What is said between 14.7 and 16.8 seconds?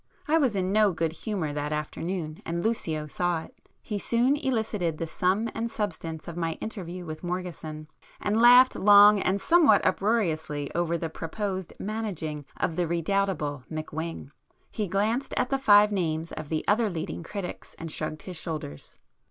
He glanced at the five names of the